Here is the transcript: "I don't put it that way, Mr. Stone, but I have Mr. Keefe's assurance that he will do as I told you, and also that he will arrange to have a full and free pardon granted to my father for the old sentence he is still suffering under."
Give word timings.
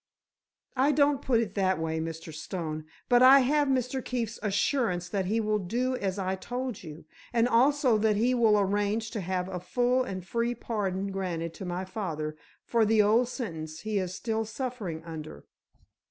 "I 0.75 0.91
don't 0.91 1.21
put 1.21 1.41
it 1.41 1.53
that 1.53 1.77
way, 1.77 1.99
Mr. 1.99 2.33
Stone, 2.33 2.85
but 3.07 3.21
I 3.21 3.41
have 3.41 3.67
Mr. 3.67 4.03
Keefe's 4.03 4.39
assurance 4.41 5.07
that 5.07 5.25
he 5.27 5.39
will 5.39 5.59
do 5.59 5.95
as 5.95 6.17
I 6.17 6.33
told 6.35 6.81
you, 6.81 7.05
and 7.31 7.47
also 7.47 7.99
that 7.99 8.15
he 8.15 8.33
will 8.33 8.59
arrange 8.59 9.11
to 9.11 9.21
have 9.21 9.47
a 9.47 9.59
full 9.59 10.03
and 10.03 10.25
free 10.25 10.55
pardon 10.55 11.11
granted 11.11 11.53
to 11.53 11.65
my 11.65 11.85
father 11.85 12.35
for 12.65 12.83
the 12.83 13.03
old 13.03 13.29
sentence 13.29 13.81
he 13.81 13.99
is 13.99 14.15
still 14.15 14.43
suffering 14.43 15.03
under." 15.05 15.45